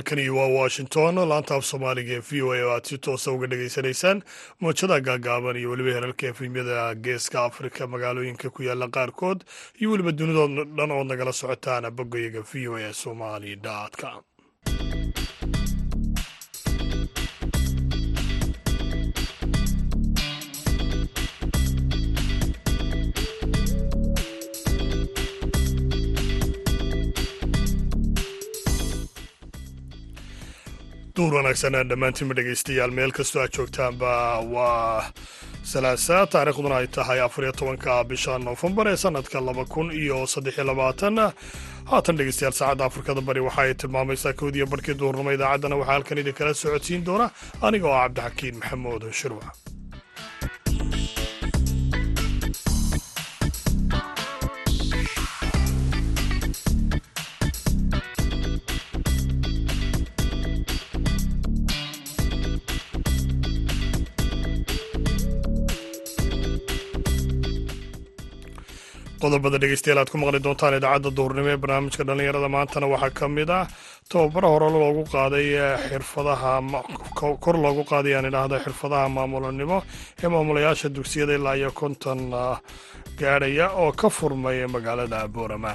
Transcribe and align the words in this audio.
halkani 0.00 0.28
waa 0.30 0.46
washington 0.48 1.14
laanta 1.28 1.54
af 1.54 1.64
soomaaliga 1.64 2.12
ee 2.16 2.22
v 2.30 2.42
o 2.42 2.52
a 2.52 2.60
oo 2.64 2.70
aad 2.74 2.84
si 2.88 2.98
toosa 2.98 3.30
uga 3.32 3.46
dhagaysanaysaan 3.46 4.22
moojada 4.60 5.00
gaagaaban 5.00 5.56
iyo 5.56 5.70
weliba 5.70 5.92
herarka 5.96 6.26
efemyada 6.26 6.94
geeska 6.94 7.44
afrika 7.44 7.86
magaalooyinka 7.86 8.50
ku 8.50 8.62
yaalla 8.62 8.88
qaarkood 8.96 9.44
iyo 9.80 9.90
weliba 9.90 10.12
dunidoo 10.12 10.48
dhan 10.76 10.90
ood 10.90 11.06
nagala 11.06 11.32
socotaan 11.32 11.90
bogayaga 11.90 12.40
v 12.52 12.68
o 12.68 12.76
a 12.76 12.92
somali 12.92 13.56
com 14.00 14.22
duur 31.20 31.34
wanaagsan 31.36 31.74
dhammaantiinma 31.90 32.34
dhegaystayaal 32.38 32.92
meel 32.98 33.10
kastoo 33.16 33.40
aad 33.42 33.52
joogtaanba 33.56 34.12
waa 34.54 35.04
salaasa. 35.72 36.16
Taariikhduna 36.34 36.76
ay 36.80 36.86
tahay 36.96 37.20
afariyo 37.24 37.52
tobanka 37.60 37.96
bisha 38.10 38.38
noofembar 38.44 38.86
ee 38.92 38.96
sanadka 39.04 39.40
laba 39.48 39.64
kun 39.74 39.88
iyo 40.02 40.18
saddexiyo 40.34 40.64
labaatan. 40.70 41.16
Haatan 41.90 42.16
dhegeystayaal 42.20 42.56
saacadda 42.60 42.84
afrikada 42.88 43.20
bari 43.28 43.40
waxa 43.48 43.62
ay 43.66 43.74
tilmaamaysaa 43.82 44.32
koodiyo 44.40 44.66
barhkii 44.72 44.96
duurnimo 45.02 45.30
idaacaddana 45.36 45.76
waxaa 45.80 45.92
halkan 45.94 46.18
idinkala 46.22 46.54
socodsiin 46.62 47.04
doona. 47.08 47.26
Aniga 47.66 47.86
oo 47.92 47.98
cabdixakiin 48.02 48.56
maxamuud 48.62 49.02
shirwac 49.20 49.54
qodobada 69.22 69.58
dhegeystayaal 69.62 70.00
aad 70.02 70.10
ku 70.12 70.18
maqli 70.22 70.40
doontaan 70.46 70.74
idaacadda 70.78 71.10
duhurnimo 71.18 71.48
ee 71.54 71.58
barnaamijka 71.62 72.02
dhallinyarada 72.08 72.48
maantana 72.56 72.86
waxaa 72.92 73.10
ka 73.18 73.26
mid 73.36 73.50
ah 73.58 73.64
tababaro 74.10 74.48
hore 74.54 74.68
loogu 74.74 75.02
qaaday 75.14 75.46
xirfadaha 75.90 76.52
kor 77.44 77.56
loogu 77.64 77.82
qaaday 77.92 78.14
idhaahda 78.28 78.56
xirfadaha 78.64 79.04
maamulanimo 79.16 79.78
ee 80.24 80.28
maamulayaasha 80.34 80.88
dugsiyada 80.96 81.32
ilaa 81.38 81.56
iyo 81.60 81.70
konton 81.80 82.20
gaadhaya 83.20 83.66
oo 83.82 83.92
ka 84.00 84.08
furmay 84.16 84.58
magaalada 84.74 85.18
boorama. 85.34 85.72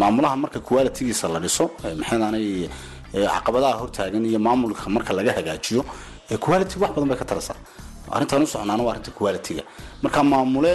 Maamulaha 0.00 0.36
marka 0.42 0.58
qualitigiisa 0.68 1.26
la 1.34 1.38
dhiso 1.44 1.64
maxaynaanay 2.00 2.46
caqabadaha 3.34 3.74
hortaagan 3.82 4.24
iyo 4.30 4.38
maamulka 4.46 4.84
marka 4.96 5.12
laga 5.18 5.32
hagaajiyo 5.38 5.82
quality 6.44 6.74
wax 6.82 6.90
badan 6.94 7.08
bay 7.10 7.18
ka 7.22 7.26
tarasaa 7.30 7.56
arrintaan 8.14 8.42
u 8.42 8.46
socnaana 8.54 8.82
waa 8.86 8.92
arrinta 8.94 9.10
qualitiga 9.20 9.62
marka 10.02 10.20
maamule 10.32 10.72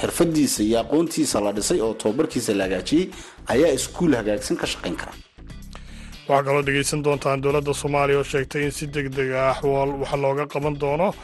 xirfadiisa 0.00 0.62
iyo 0.62 0.80
aqoontiisa 0.80 1.40
la 1.44 1.52
dhisay 1.52 1.80
oo 1.80 1.94
tababarkiisa 1.94 2.54
la 2.58 2.64
hagaajiyey 2.64 3.06
ayaa 3.52 3.72
iskuul 3.78 4.14
hagaagsan 4.18 4.56
ka 4.60 4.66
shaqayn 4.66 4.96
kara. 4.96 5.12
Waxaa 6.28 6.44
kaloo 6.46 6.62
dhegaysan 6.66 7.02
doontaan 7.04 7.40
dowladda 7.42 7.72
soomaaliya 7.74 8.18
oo 8.18 8.24
sheegtay 8.32 8.62
in 8.64 8.70
si 8.70 8.86
deg 8.86 9.08
deg 9.16 9.30
ah 9.32 9.56
waxa 9.62 10.16
looga 10.16 10.44
qaban 10.46 10.76
doono 10.80 11.14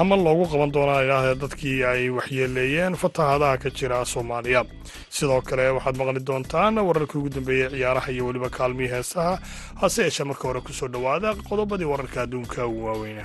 ama 0.00 0.16
loogu 0.16 0.44
qaban 0.52 0.70
doonaa 0.74 1.02
idhaahda 1.04 1.34
dadkii 1.42 1.82
ay 1.84 2.10
waxyeeleeyeen 2.18 2.94
fatahaadaha 3.02 3.56
ka 3.62 3.70
jira 3.70 4.04
soomaaliya. 4.04 4.64
Sidoo 5.10 5.40
kale 5.42 5.70
waxaad 5.76 5.96
maqli 5.98 6.20
doontaan 6.26 6.78
wararkii 6.88 7.18
ugu 7.18 7.28
dambeeyey 7.36 7.68
ciyaaraha 7.70 8.10
iyo 8.12 8.26
weliba 8.26 8.50
kaalmihii 8.50 8.92
heesaha 8.94 9.38
hase 9.80 10.02
yeeshee 10.02 10.24
marka 10.26 10.44
hore 10.48 10.60
ku 10.60 10.72
soo 10.72 10.88
dhowaada 10.88 11.34
qodobadii 11.48 11.88
wararka 11.92 12.22
adduunka 12.22 12.66
ugu 12.66 12.86
waaweyna 12.86 13.24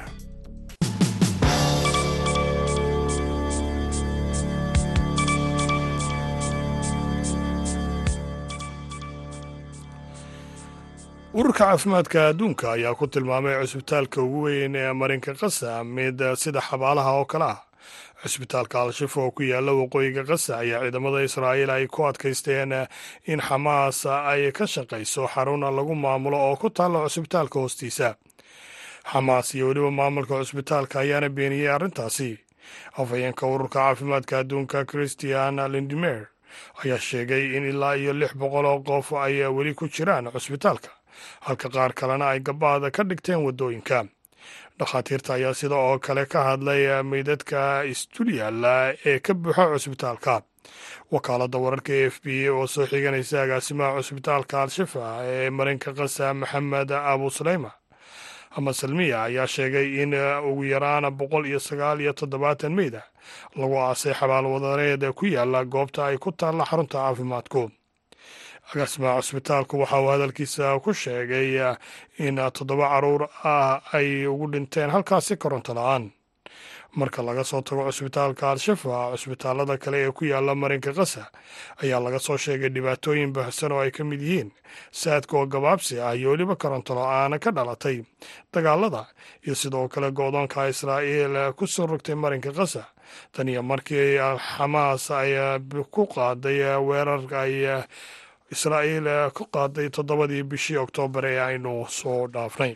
ururka 11.37 11.65
caafimaadka 11.65 12.19
adduunka 12.29 12.65
ayaa 12.75 12.95
ku 12.99 13.05
tilmaamay 13.07 13.55
cusbitaalka 13.61 14.17
ugu 14.25 14.39
weyn 14.45 14.75
ee 14.75 14.93
marinka 15.01 15.33
qasa 15.41 15.83
mid 15.83 16.17
sida 16.41 16.61
xabaalaha 16.67 17.11
oo 17.19 17.25
kale 17.31 17.45
ah. 17.53 17.59
Cusbitaalka 18.21 18.75
al-shifa 18.81 19.19
oo 19.21 19.31
ku 19.35 19.41
yaalla 19.43 19.71
waqooyiga 19.79 20.23
qasa 20.29 20.51
ayaa 20.63 20.81
ciidamada 20.83 21.19
israa'iil 21.27 21.69
ay 21.75 21.85
ku 21.93 21.99
adkaysteen 22.09 22.71
in 23.31 23.39
xamaas 23.47 24.05
ay 24.31 24.51
ka 24.57 24.65
shaqayso 24.73 25.27
xaruna 25.33 25.69
lagu 25.77 25.95
maamulo 25.95 26.37
oo 26.39 26.55
ku 26.55 26.69
taalla 26.69 27.03
cusbitaalka 27.05 27.59
hoostiisa. 27.59 28.15
Xamaas 29.11 29.47
iyo 29.55 29.67
weliba 29.67 29.91
maamulka 29.91 30.39
cusbitaalka 30.39 30.99
ayaana 31.03 31.29
beeniyey 31.29 31.67
arrintaasi. 31.75 32.31
Afhayeenka 32.97 33.43
ururka 33.47 33.79
caafimaadka 33.83 34.39
adduunka 34.39 34.85
christian 34.87 35.55
lindimer 35.73 36.31
ayaa 36.83 36.97
sheegay 37.07 37.43
in 37.57 37.67
ilaa 37.69 37.93
iyo 37.99 38.13
lix 38.13 38.31
boqol 38.39 38.65
oo 38.65 38.79
qof 38.87 39.13
ay 39.19 39.43
weli 39.57 39.73
ku 39.75 39.85
jiraan 39.91 40.31
cusbitaalka 40.31 40.94
halka 41.45 41.69
qaar 41.69 41.93
kalena 41.93 42.25
ay 42.33 42.39
gabaada 42.39 42.91
ka 42.91 43.03
dhigteen 43.03 43.43
waddooyinka. 43.45 44.05
Dhakhaatiirta 44.79 45.33
ayaa 45.33 45.53
sida 45.53 45.75
oo 45.75 45.99
kale 45.99 46.25
ka 46.25 46.43
hadlay 46.43 47.03
meydadka 47.03 47.83
istulyala 47.83 48.93
ee 49.05 49.19
ka 49.19 49.33
buuxa 49.33 49.65
cusbitaalka. 49.73 50.41
Wakaaladda 51.11 51.57
wararka 51.63 51.93
e 51.93 52.05
f 52.11 52.19
b 52.23 52.49
oo 52.49 52.67
soo 52.67 52.85
xiganaysa 52.85 53.41
agaasimaha 53.45 53.95
cusbitaalka 53.97 54.61
al-shifa 54.63 55.23
ee 55.23 55.49
marinka 55.49 55.93
qasa 55.93 56.33
maxamed 56.33 56.91
abu 56.91 57.29
saleyma 57.29 57.71
ama 58.57 58.73
salmiya 58.73 59.23
ayaa 59.23 59.47
sheegay 59.47 60.01
in 60.03 60.13
ugu 60.49 60.63
yaraan 60.63 61.11
boqol 61.17 61.45
iyo 61.45 61.59
sagaal 61.59 61.99
iyo 62.01 62.13
toddobaatan 62.13 62.71
meyd 62.73 62.95
ah 62.95 63.07
lagu 63.59 63.75
aasay 63.77 64.13
xabaalwadareed 64.15 65.03
ku 65.13 65.25
yaalla 65.27 65.65
goobta 65.65 66.05
ay 66.07 66.17
ku 66.17 66.31
taalla 66.31 66.63
xarunta 66.65 66.97
caafimaadku 67.03 67.71
agaasimaha 68.73 69.21
cusbitaalku 69.21 69.79
waxa 69.79 69.99
uu 70.01 70.09
hadalkiisa 70.13 70.79
ku 70.83 70.93
sheegay 70.93 71.59
in 72.17 72.35
toddoba 72.53 72.89
carruur 72.89 73.29
ah 73.43 73.81
ay 73.93 74.25
ugu 74.27 74.47
dhinteen 74.51 74.89
halkaasi 74.89 75.37
koronto 75.37 75.73
la'aan. 75.73 76.11
Marka 76.95 77.21
laga 77.23 77.43
soo 77.43 77.61
tago 77.61 77.83
cusbitaalka 77.85 78.51
al-shifa 78.51 79.11
cusbitaalada 79.13 79.77
kale 79.77 79.97
ee 80.07 80.11
ku 80.11 80.25
yaalla 80.25 80.55
marinka 80.55 80.93
qasa 80.95 81.27
ayaa 81.83 81.99
laga 81.99 82.19
soo 82.19 82.37
sheegay 82.37 82.69
dhibaatooyin 82.71 83.33
baahsan 83.35 83.71
oo 83.71 83.79
ay 83.83 83.91
ka 83.91 84.03
mid 84.03 84.21
yihiin. 84.21 84.49
Saadka 84.91 85.37
oo 85.37 85.45
gabaabsi 85.45 85.99
ah 86.01 86.15
iyo 86.15 86.31
weliba 86.31 86.55
koronto 86.55 86.95
la'aan 86.95 87.35
ka 87.39 87.51
dhalatay. 87.51 88.01
Dagaalada 88.53 89.05
iyo 89.45 89.55
sidoo 89.55 89.87
kale 89.87 90.11
go-doonka 90.11 90.67
israa'iil 90.71 91.53
ku 91.53 91.67
soo 91.67 91.85
rogtay 91.87 92.15
marinka 92.15 92.51
qasa 92.55 92.87
tan 93.35 93.47
iyo 93.51 93.61
markii 93.63 94.17
xamaas 94.57 95.11
ay 95.11 95.35
ku 95.91 96.07
qaaday 96.07 96.79
weerar 96.79 97.21
ay 97.43 97.83
israa'iil 98.55 99.07
ku 99.37 99.43
qaaday 99.55 99.87
toddobadii 99.95 100.43
bishii 100.51 100.77
oktoobar 100.85 101.25
ee 101.31 101.39
aynu 101.49 101.73
soo 101.99 102.27
dhaafnay. 102.33 102.73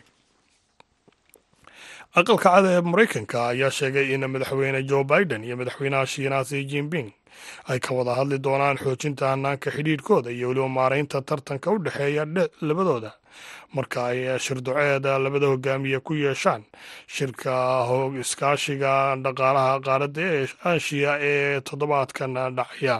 Aqalka 2.18 2.42
cad 2.54 2.64
ee 2.70 2.80
maraykanka 2.90 3.38
ayaa 3.52 3.70
sheegay 3.70 4.06
in 4.14 4.22
madaxweyne 4.32 4.80
joe 4.90 5.04
biden 5.04 5.44
iyo 5.44 5.56
madaxweynaha 5.56 6.06
shiinaha 6.12 6.44
si 6.44 6.64
jinping 6.70 7.08
ay 7.70 7.78
ka 7.78 7.94
wada 7.94 8.14
hadli 8.18 8.38
doonaan 8.46 8.76
xoojinta 8.82 9.30
hanaanka 9.32 9.70
xidhiidhkooda 9.70 10.30
iyo 10.30 10.48
weliba 10.48 10.68
maaraynta 10.68 11.22
tartanka 11.22 11.70
u 11.70 11.78
dhexeeya 11.84 12.24
labadooda. 12.68 13.12
Marka 13.74 14.06
ay 14.10 14.38
shirduceed 14.44 15.04
labada 15.06 15.46
hogaamiye 15.52 16.00
ku 16.02 16.14
yeeshaan 16.14 16.62
shirka 17.06 17.54
iskaashiga 18.20 19.14
dhaqaalaha 19.24 19.78
qaaradda 19.86 20.20
ee 20.34 20.46
aashiya 20.66 21.12
ee 21.30 21.60
toddobaadkan 21.68 22.34
dhacaya 22.58 22.96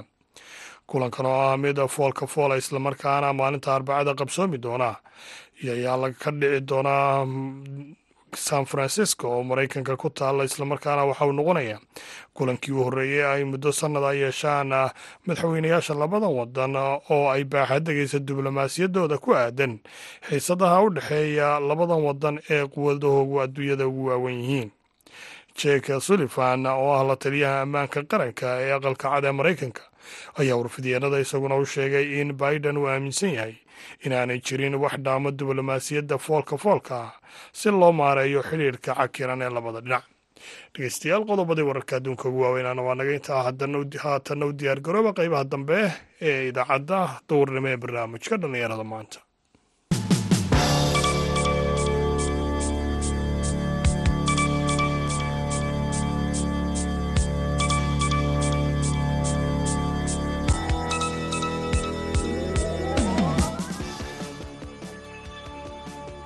kulankan 0.90 1.26
oo 1.26 1.40
ah 1.50 1.56
mid 1.56 1.78
foolka 1.88 2.26
foola 2.26 2.56
islamarkaana 2.62 3.32
maalinta 3.32 3.74
arbacada 3.74 4.14
qabsoomi 4.18 4.58
doona. 4.58 4.90
Iyo 5.62 5.72
ayaa 5.78 6.10
ka 6.22 6.30
dhici 6.40 6.60
doonaa 6.68 7.26
san 8.34 8.64
francisco 8.66 9.26
oo 9.30 9.42
maraykanka 9.42 9.96
ku 9.96 10.10
taalla 10.10 10.44
islamarkaana 10.44 11.04
waxa 11.10 11.26
uu 11.26 11.32
noqonaya 11.32 11.78
kulankii 12.34 12.72
u 12.72 12.84
horreeyey 12.86 13.24
ay 13.26 13.42
muddo 13.44 13.72
sannada 13.72 14.12
yeeshaan 14.14 14.70
madaxweynayaasha 15.26 15.94
labadan 15.94 16.32
wadan 16.38 16.76
oo 16.76 17.28
ay 17.30 17.44
baaxadegaysa 17.44 18.18
diblomaasiyaddooda 18.26 19.18
ku 19.18 19.34
aadan. 19.34 19.78
Xiisadaha 20.30 20.82
u 20.82 20.90
dhexeeya 20.94 21.60
labadan 21.60 22.02
wadan 22.06 22.36
ee 22.50 22.66
quwadahoogu 22.66 23.40
adduunyada 23.42 23.86
ugu 23.86 24.06
waawen 24.10 24.38
yihiin. 24.42 24.70
Jeke 25.58 26.00
sullivan 26.00 26.66
oo 26.66 26.94
ah 26.94 27.02
la 27.08 27.16
taliyaha 27.16 27.60
ammaanka 27.66 28.02
qaranka 28.10 28.46
ee 28.62 28.72
aqalka 28.78 29.10
cad 29.10 29.24
ee 29.24 29.32
maraykanka 29.38 29.82
ayaa 30.40 30.56
warfidyeennada 30.60 31.18
isaguna 31.24 31.56
u 31.56 31.66
sheegay 31.66 32.06
in 32.20 32.32
biden 32.42 32.76
uu 32.80 32.86
aaminsan 32.92 33.32
yahay 33.38 33.54
inaanay 34.06 34.38
jirin 34.46 34.74
wax 34.82 34.94
dhaamo 35.04 35.30
diblomaasiyadda 35.38 36.16
foolka 36.26 36.56
foolka 36.64 36.94
ah 37.04 37.12
si 37.58 37.68
loo 37.70 37.92
maareeyo 38.00 38.40
xidhiirka 38.48 38.94
cakiran 39.00 39.42
ee 39.42 39.50
labada 39.56 39.80
dhinac. 39.84 40.04
Dhegeystayaal 40.74 41.24
qodobadii 41.30 41.66
wararka 41.68 41.96
adduunka 41.96 42.28
ugu 42.28 42.40
waaweynaana 42.44 42.82
waa 42.86 42.94
naga 42.98 43.12
intaa 43.18 43.42
haatanna 44.04 44.46
u 44.46 44.52
diyaar 44.58 44.80
garooba 44.86 45.12
qeybaha 45.18 45.44
dambe 45.52 45.78
ee 46.28 46.48
idaacadda 46.50 46.98
duurnimo 47.28 47.68
ee 47.72 47.76
barnaamijka 47.82 48.34
dhallinyarada 48.40 48.84
maanta 48.92 49.18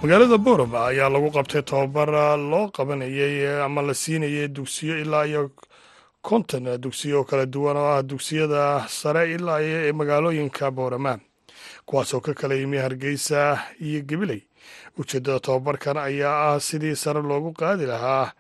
magaalada 0.05 0.37
boorama 0.45 0.87
ayaa 0.93 1.09
lagu 1.09 1.31
qabtay 1.33 1.63
tobabar 1.65 2.37
loo 2.39 2.69
qabanayay 2.69 3.65
ama 3.65 3.81
la 3.83 3.95
siinayay 3.95 4.49
dugsiyo 4.49 5.01
ilaa 5.01 5.25
iyo 5.27 5.51
konton 6.23 6.65
dugsiyo 6.81 7.21
oo 7.21 7.25
kala 7.25 7.47
duwan 7.47 7.77
oo 7.77 7.89
ah 7.97 8.03
dugsiyada 8.03 8.85
sare 8.89 9.33
ilaa 9.35 9.61
iyo 9.65 9.79
ee 9.89 9.93
magaalooyinka 9.93 10.71
boorama 10.71 11.19
kuwaasoo 11.87 12.21
ka 12.21 12.35
kala 12.35 12.55
yimi 12.55 12.77
hargeysa 12.77 13.59
iyo 13.81 14.03
gabiley 14.05 14.43
ujeeddada 15.01 15.41
tobabarkan 15.41 15.97
ayaa 15.97 16.53
ah 16.53 16.61
sidii 16.61 16.97
sare 16.97 17.23
loogu 17.23 17.53
qaadi 17.57 17.87
lahaa 17.89 18.33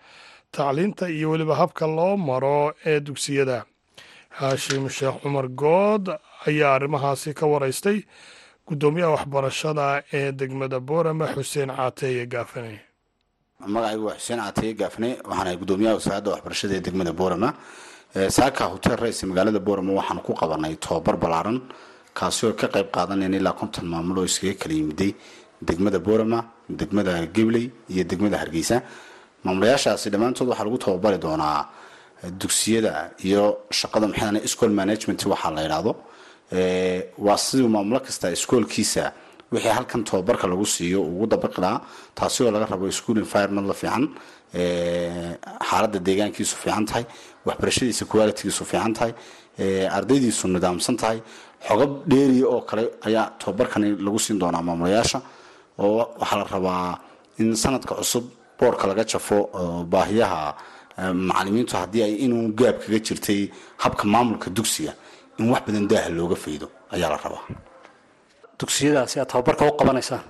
tacliinta 0.52 1.08
iyo 1.08 1.30
weliba 1.30 1.56
habka 1.56 1.86
loo 1.86 2.16
maro 2.16 2.74
ee 2.84 3.00
dugsiyada. 3.00 3.64
Haashim 4.36 4.88
sheekh 4.88 5.22
cumar 5.22 5.48
good 5.48 6.12
ayaa 6.46 6.74
arrimahaasi 6.76 7.32
ka 7.34 7.46
waraystay 7.46 8.04
guddoomiyaha 8.68 9.12
waxbarashada 9.16 10.02
ee 10.12 10.32
degmada 10.40 10.78
boorama 10.88 11.26
xuseen 11.34 11.68
caateeye 11.78 12.24
gaafane. 12.34 12.80
Magacaygu 13.74 14.04
waa 14.08 14.16
xuseen 14.20 14.38
caateeye 14.44 14.74
gaafne 14.80 15.08
waxaan 15.28 15.46
ahay 15.46 15.56
guddoomiyaha 15.62 15.94
wasaaradda 15.98 16.30
waxbarashada 16.34 16.74
ee 16.78 16.80
degmada 16.86 17.12
boorama 17.20 17.48
saaka 18.36 18.62
hotel 18.72 18.96
rays 19.02 19.18
magaalada 19.30 19.60
boorama 19.66 19.92
waxaan 20.00 20.20
ku 20.26 20.32
qabanay 20.40 20.74
tobabar 20.84 21.16
ballaaran 21.22 21.58
kaasi 22.18 22.40
oo 22.46 22.52
ka 22.60 22.66
qayb 22.74 22.88
qaadanayna 22.96 23.36
ilaa 23.40 23.52
konton 23.60 23.84
maamul 23.92 24.18
oo 24.20 24.24
iskaga 24.30 24.54
kala 24.62 24.74
yimiday 24.80 25.10
degmada 25.68 25.98
boorama 26.06 26.38
degmada 26.80 27.12
gabley 27.36 27.66
iyo 27.92 28.04
degmada 28.10 28.36
hargeysa. 28.42 28.76
Maamulayaashaasi 29.44 30.06
dhammaantood 30.12 30.48
waxaa 30.50 30.64
lagu 30.68 30.78
tababari 30.84 31.18
doonaa 31.24 31.68
dugsiyada 32.40 32.92
iyo 33.28 33.42
shaqada 33.78 34.06
maxay 34.08 34.46
school 34.54 34.72
management 34.80 35.20
waxaa 35.32 35.50
la 35.56 35.62
yidhaahdo 35.66 35.92
waa 37.26 37.36
siduu 37.38 37.68
maamulo 37.68 38.00
kasta 38.00 38.30
iskoolkiisa 38.36 39.12
wixii 39.52 39.68
halkan 39.78 40.04
tababarka 40.04 40.46
lagu 40.48 40.66
siiyo 40.66 41.02
ugu 41.02 41.26
dabaqi 41.26 41.60
lahaa 41.60 41.80
taasi 42.14 42.42
oo 42.44 42.50
laga 42.50 42.66
rabo 42.66 42.90
school 42.90 43.18
environment 43.18 43.66
la 43.68 43.74
fiican 43.74 44.04
xaaladda 45.68 45.98
deegaankiisu 46.06 46.56
fiican 46.62 46.84
tahay 46.86 47.04
waxbarashadiisa 47.46 48.04
qualitygiisu 48.12 48.64
fiican 48.70 48.92
tahay 48.98 49.12
ardaydiisu 49.98 50.48
nidaamsan 50.48 50.96
tahay. 50.96 51.18
Xogab 51.68 51.92
dheeriya 52.10 52.46
oo 52.54 52.60
kale 52.68 52.84
ayaa 53.08 53.26
tababarkani 53.40 53.88
lagu 54.06 54.18
siin 54.18 54.38
doonaa 54.40 54.62
maamulayaasha 54.68 55.18
oo 55.78 55.98
waxaa 56.20 56.38
la 56.38 56.44
rabaa 56.54 56.98
in 57.38 57.54
sanadka 57.56 57.94
cusub 57.94 58.24
boorka 58.60 58.86
laga 58.86 59.04
jafo 59.12 59.38
baahiyaha 59.92 60.54
macalimiintu 61.28 61.76
haddii 61.76 62.02
ay 62.06 62.14
inuu 62.24 62.52
gaab 62.60 62.76
kaga 62.84 62.98
jirtay 63.06 63.40
habka 63.82 64.04
maamulka 64.04 64.50
dugsiga 64.50 64.92
in 65.38 65.46
wax 65.52 65.62
badan 65.66 65.86
daaha 65.90 66.08
looga 66.18 66.36
faydo 66.44 66.66
ayaa 66.94 67.10
la 67.12 67.18
rabaa. 67.24 67.44
Dugsiyadaasi 68.58 69.16
aad 69.20 69.28
tababarka 69.32 69.64
u 69.70 69.72
qabanaysaan 69.80 70.22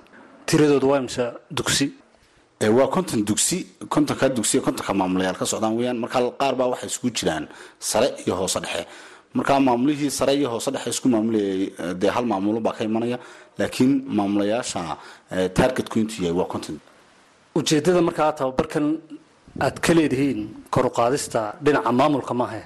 tiradoodu 0.47 0.87
waa 0.91 0.99
imse 1.03 1.23
dugsi? 1.57 1.85
Waa 2.77 2.87
konton 2.95 3.19
dugsi 3.29 3.57
kontonka 3.93 4.25
dugsiya 4.37 4.61
kontonka 4.65 4.93
maamulayaal 4.99 5.37
ka 5.41 5.45
socdaan 5.45 5.75
weyaan 5.77 5.97
marka 6.03 6.17
qaar 6.41 6.53
baa 6.59 6.67
waxay 6.73 6.89
isku 6.93 7.07
jiraan 7.17 7.45
sare 7.79 8.07
iyo 8.25 8.33
hoose 8.39 8.59
dhexe. 8.63 8.83
Markaa 9.37 9.59
maamulihii 9.59 10.09
sare 10.19 10.33
iyo 10.39 10.49
hoose 10.53 10.69
dhexe 10.73 10.89
isku 10.95 11.07
maamulayay 11.13 11.69
dee 12.01 12.09
hal 12.15 12.25
maamulo 12.31 12.59
baa 12.65 12.73
ka 12.77 12.83
imanaya. 12.83 13.17
Laakiin 13.59 13.91
maamulayaasha 14.17 14.81
targetku 15.57 15.99
intuu 15.99 16.23
yahay 16.25 16.37
waa 16.39 16.45
konton. 16.53 16.79
Ujeeddada 17.55 18.01
markaa 18.01 18.31
tababarkan 18.39 18.85
aad 19.65 19.75
ka 19.85 19.93
leedihiin 19.93 20.39
kor 20.73 20.85
u 20.85 20.89
qaadista 20.89 21.39
dhinaca 21.63 21.91
maamulka 21.91 22.33
maahe 22.33 22.61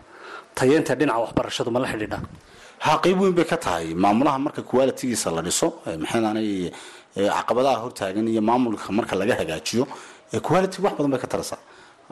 tayeenta 0.59 0.94
dhinaca 1.00 1.19
waxbarashadu 1.25 1.69
ma 1.75 1.79
la 1.83 1.88
xidhiidha? 1.94 2.17
Ha 2.85 2.91
qeyb 3.03 3.17
weyn 3.21 3.33
bay 3.38 3.45
ka 3.51 3.57
tahay. 3.65 3.88
Maamulaha 4.03 4.38
marka 4.45 4.61
qualitigiisa 4.71 5.27
la 5.35 5.41
dhiso 5.47 5.67
maxaynaanay 6.03 6.50
caqabadaha 7.38 7.77
hortaagan 7.83 8.27
iyo 8.33 8.41
maamulka 8.50 8.88
marka 8.97 9.13
laga 9.21 9.33
hagaajiyo 9.41 9.83
quality 10.47 10.77
wax 10.83 10.94
badan 10.97 11.11
bay 11.13 11.19
ka 11.23 11.27
taraysaa 11.33 11.59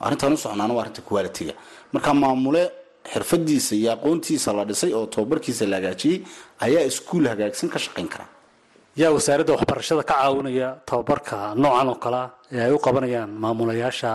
arrintaan 0.06 0.34
u 0.34 0.38
socnaana 0.44 0.74
waa 0.76 0.84
arrinta 0.84 1.02
qualitiga 1.10 1.54
marka 1.94 2.10
maamule 2.24 2.64
xirfadiisa 3.14 3.74
iyo 3.80 3.90
aqoontiisa 3.96 4.50
la 4.58 4.64
dhisay 4.70 4.92
oo 4.98 5.06
tababarkiisa 5.14 5.64
la 5.72 5.76
hagaajiyey 5.80 6.18
ayaa 6.66 6.84
iskuul 6.90 7.26
hagaagsan 7.32 7.70
ka 7.74 7.80
shaqayn 7.86 8.08
kara. 8.14 8.26
Yaa 9.02 9.12
wasaaradda 9.16 9.54
waxbarashada 9.56 10.04
ka 10.04 10.14
caawinaya 10.20 10.68
tababarka 10.90 11.36
noocan 11.62 11.88
oo 11.94 11.98
kalea 12.04 12.26
ee 12.52 12.62
ay 12.68 12.72
u 12.76 12.80
qabanayaan 12.86 13.30
maamulayaasha 13.44 14.12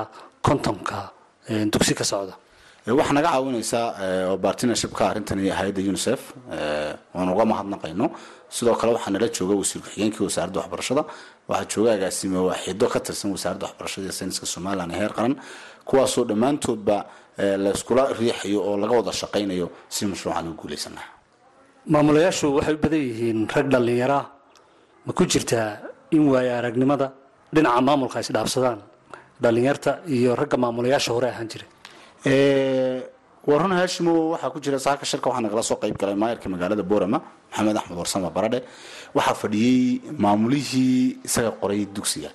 kontonka 0.46 0.98
dugsi 1.72 1.94
ka 1.94 2.04
socda 2.04 2.34
waxaa 2.86 3.12
naga 3.16 3.28
caawinaysaa 3.32 3.86
oo 4.30 4.36
bartnershipka 4.44 5.02
arrintani 5.10 5.48
hay'adda 5.58 5.80
unicef 5.92 6.20
oon 7.14 7.28
uga 7.34 7.44
mahadnaqayno. 7.52 8.06
Sidoo 8.56 8.74
kale 8.80 8.92
waxaa 8.96 9.12
nala 9.14 9.28
jooga 9.36 9.54
wasiir 9.60 9.80
ku-xigeenkii 9.84 10.24
wasaaradda 10.28 10.58
waxbarashada. 10.60 11.02
Waxaa 11.48 11.68
jooga 11.72 11.90
agaasime 11.96 12.38
waaxido 12.48 12.86
ka 12.92 12.98
tirsan 13.06 13.30
wasaaradda 13.36 13.64
waxbarashada 13.68 14.04
iyo 14.06 14.12
sayniska 14.18 14.46
somalilan 14.54 14.90
ee 14.90 14.98
heer 15.00 15.12
qaran 15.16 15.34
kuwaasoo 15.88 16.24
dhammaantoodba 16.30 16.96
layskula 17.64 18.02
riixayo 18.18 18.58
oo 18.68 18.76
laga 18.82 18.94
wada 18.98 19.12
shaqaynayo 19.20 19.66
si 19.88 20.06
mashruucan 20.06 20.48
u 20.50 20.54
guulaysan. 20.60 20.94
Maamulayaashu 21.92 22.46
waxay 22.56 22.74
u 22.74 22.78
badan 22.84 23.00
yihiin 23.08 23.38
rag 23.54 23.66
dhallinyaraa 23.72 24.24
ma 25.06 25.12
ku 25.12 25.22
jirtaa 25.32 25.68
in 26.10 26.24
waayo 26.32 26.52
aragnimada 26.58 27.06
dhinaca 27.54 27.80
maamulka 27.88 28.16
ay 28.18 28.24
isdhaafsadaan 28.26 28.78
dhallinyarta 29.42 29.90
iyo 30.16 30.34
ragga 30.40 30.56
maamulayaasha 30.64 31.10
hore 31.16 31.28
ahaan 31.32 31.48
jira 31.52 31.66
waa 32.26 33.58
run 33.58 33.72
haashimo 33.74 34.30
waxaa 34.32 34.50
ku 34.54 34.60
jira 34.60 34.78
saaka 34.78 35.04
shirka 35.04 35.26
waxaa 35.30 35.42
nagala 35.46 35.62
soo 35.62 35.76
qayb 35.82 35.96
galay 35.98 36.14
maayarka 36.14 36.46
magaalada 36.48 36.82
boorama 36.82 37.18
maxamed 37.50 37.76
axmed 37.76 37.98
warsama 37.98 38.30
baradhe. 38.30 38.60
Waxaa 39.14 39.34
fadhiyey 39.34 40.00
maamulihii 40.18 41.18
isaga 41.26 41.50
qoray 41.60 41.86
dugsiga 41.96 42.30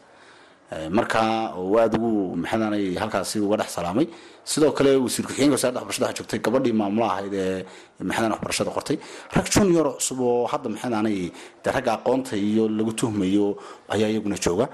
marka 0.89 1.53
uu 1.55 1.79
aada 1.79 1.97
ugu 1.97 2.35
maxaanay 2.35 2.95
halkaasi 3.01 3.39
uga 3.39 3.57
dhex 3.63 3.69
salaamay 3.77 4.07
sidoo 4.43 4.71
kale 4.77 4.95
wasiir 4.99 5.23
ku-xigeenka 5.27 5.55
wasaaradda 5.55 5.79
waxbarashada 5.81 6.13
joogtay 6.17 6.39
gabadhii 6.43 6.73
maamulaha 6.81 7.13
ahayd 7.13 7.33
ee 7.33 7.63
maxadan 8.03 8.31
waxbarashada 8.35 8.71
qortay. 8.75 8.97
Rag 9.35 9.47
junior 9.53 9.87
cusub 9.95 10.19
oo 10.19 10.45
hadda 10.51 10.67
maxaanay 10.69 11.31
dee 11.63 11.71
ragga 11.71 11.93
aqoonta 11.97 12.35
iyo 12.35 12.67
lagu 12.67 12.91
tuhmayo 12.99 13.55
ayaa 13.89 14.09
iyaguna 14.11 14.35
jooga. 14.45 14.67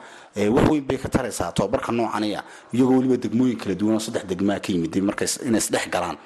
Wax 0.56 0.66
weyn 0.70 0.82
bay 0.88 0.98
ka 0.98 1.10
taraysaa 1.10 1.52
tobabarka 1.54 1.92
noocanaya 1.92 2.42
iyagoo 2.74 2.98
weliba 2.98 3.18
degmooyin 3.18 3.58
kala 3.58 3.76
duwan 3.76 3.96
oo 3.96 4.00
saddex 4.00 4.26
degmaa 4.26 4.60
ka 4.60 4.70
yimid 4.74 4.94
markay 5.10 5.28
inay 5.46 5.62
isdhex 5.62 5.86
galaan 5.94 6.18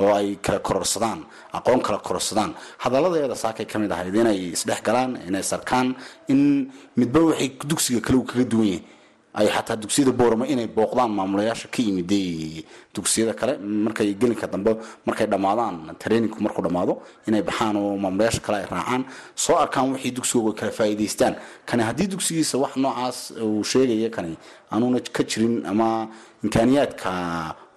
oo 0.00 0.12
ay 0.14 0.36
kala 0.36 0.58
kororsadaan 0.58 1.24
aqoon 1.52 1.80
kala 1.80 1.98
kororsadaan. 1.98 2.52
Hadaladeeda 2.78 3.34
saakay 3.36 3.64
ka 3.66 3.78
mid 3.78 3.92
ahayd 3.92 4.14
inay 4.14 4.52
isdhex 4.52 4.80
galaan 4.84 5.16
inay 5.28 5.42
sarkaan 5.42 5.96
in 6.28 6.68
midba 6.96 7.20
waxay 7.32 7.48
dugsiga 7.64 8.00
kale 8.04 8.16
uu 8.20 8.24
kaga 8.28 8.44
duwan 8.44 8.68
yahay 8.68 8.82
ay 9.34 9.46
xataa 9.54 9.76
dugsiyada 9.82 10.12
boorama 10.12 10.46
inay 10.46 10.66
booqdaan 10.76 11.10
maamulayaasha 11.18 11.66
ka 11.74 11.82
yimiday 11.82 12.64
dugsiyada 12.94 13.34
kale. 13.40 13.58
Markay 13.58 14.14
gelinka 14.20 14.46
dambe 14.46 14.72
markay 15.06 15.26
dhammaadaan 15.26 15.96
trainingku 16.02 16.38
markuu 16.44 16.62
dhammaado 16.66 16.94
inay 17.28 17.42
baxaan 17.42 17.76
oo 17.76 17.96
maamulayaasha 17.98 18.40
kale 18.46 18.56
ay 18.62 18.66
raacaan. 18.70 19.02
Soo 19.34 19.56
arkaan 19.56 19.92
wixii 19.92 20.12
dugsigooga 20.16 20.52
kala 20.60 20.72
faa'iidaystaan. 20.78 21.34
Kani 21.66 21.82
haddii 21.88 22.06
dugsigiisa 22.12 22.58
wax 22.62 22.72
noocaas 22.76 23.18
uu 23.42 23.64
sheegaya 23.64 24.10
kani 24.16 24.38
anuuna 24.70 25.00
ka 25.16 25.22
jirin 25.30 25.66
ama 25.66 26.08
imkaaniyaadka 26.44 27.10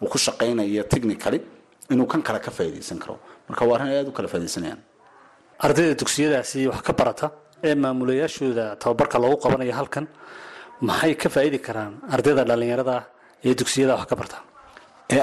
uu 0.01 0.07
ku 0.13 0.17
shaqaynayo 0.17 0.83
technically 0.93 1.41
inuu 1.89 2.05
kan 2.05 2.21
kale 2.21 2.39
ka 2.39 2.51
faa'iidaysan 2.51 2.99
karo. 2.99 3.17
Marka 3.49 3.65
waa 3.65 3.75
arrin 3.79 3.89
ay 3.97 4.05
u 4.05 4.11
kala 4.11 4.27
faa'iidaysanayaan. 4.27 4.79
Ardayda 5.59 5.95
dugsiyadaasi 6.01 6.67
wax 6.69 6.81
ka 6.85 6.93
barata 6.93 7.31
ee 7.63 7.73
maamulayaashooda 7.75 8.75
tababarka 8.77 9.17
loogu 9.19 9.37
qabanayo 9.41 9.73
halkan 9.73 10.05
maxay 10.81 11.13
ka 11.21 11.29
faa'idi 11.29 11.59
karaan 11.67 11.93
ardayda 12.15 12.43
dhallinyarada 12.49 12.95
ee 13.45 13.53
dugsiyada 13.59 13.93
wax 13.99 14.05
ka 14.11 14.15
barta? 14.15 14.37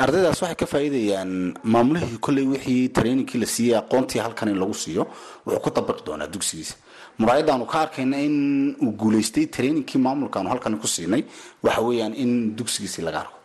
Ardaydaas 0.05 0.41
waxay 0.43 0.57
ka 0.63 0.67
faa'iidayaan 0.73 1.31
maamulihii 1.75 2.19
kolley 2.25 2.45
wixii 2.53 2.89
trainingkii 2.97 3.39
la 3.43 3.47
siiyey 3.47 3.77
aqoontii 3.83 4.21
halkan 4.27 4.49
in 4.49 4.59
lagu 4.63 4.75
siiyo 4.75 5.05
wuxuu 5.47 5.61
ku 5.65 5.71
dabaqi 5.71 6.03
doonaa 6.07 6.27
dugsigiisa. 6.35 6.75
Muraayadaanu 7.19 7.67
ka 7.67 7.79
arkayna 7.85 8.17
in 8.27 8.37
uu 8.83 8.93
guulaystay 9.01 9.47
trainingkii 9.47 9.99
maamulkaanu 10.07 10.49
halkan 10.53 10.75
ku 10.83 10.87
siinay 10.87 11.23
waxa 11.63 11.81
weeyaan 11.87 12.15
in 12.15 12.57
dugsigiisii 12.57 13.03
laga 13.07 13.19
arko. 13.25 13.37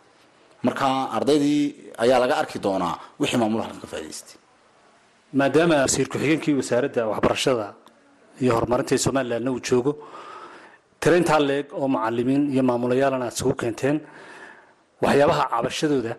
Marka 0.66 0.86
ardaydii 1.16 1.62
ayaa 2.04 2.18
laga 2.24 2.34
arki 2.42 2.58
doonaa 2.58 2.94
wixii 3.20 3.38
maamuluhu 3.42 3.64
halkan 3.66 3.80
ka 3.84 3.86
faa'idaystay 3.92 4.36
maadaama 5.38 5.74
wasiir 5.84 6.08
ku-xigeenkii 6.12 6.54
wasaaradda 6.60 7.06
waxbarashada 7.12 7.66
iyo 8.42 8.50
horumarinta 8.56 8.98
somalilandna 8.98 9.50
uu 9.52 9.60
joogo 9.68 9.92
tiraintaa 11.02 11.40
leeg 11.48 11.66
oo 11.80 11.88
macalimiin 11.94 12.42
iyo 12.52 12.62
maamulayaalana 12.68 13.24
aad 13.28 13.34
isugu 13.36 13.54
keenteen 13.60 13.96
waxyaabaha 15.04 15.44
cabashadooda 15.52 16.12